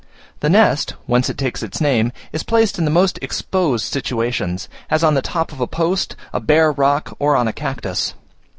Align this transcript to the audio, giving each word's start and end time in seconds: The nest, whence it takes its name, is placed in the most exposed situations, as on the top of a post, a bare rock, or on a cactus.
The 0.39 0.49
nest, 0.49 0.95
whence 1.05 1.29
it 1.29 1.37
takes 1.37 1.61
its 1.61 1.79
name, 1.79 2.11
is 2.33 2.41
placed 2.41 2.79
in 2.79 2.85
the 2.85 2.89
most 2.89 3.19
exposed 3.21 3.85
situations, 3.85 4.67
as 4.89 5.03
on 5.03 5.13
the 5.13 5.21
top 5.21 5.51
of 5.51 5.59
a 5.61 5.67
post, 5.67 6.15
a 6.33 6.39
bare 6.39 6.71
rock, 6.71 7.15
or 7.19 7.35
on 7.35 7.47
a 7.47 7.53
cactus. 7.53 8.15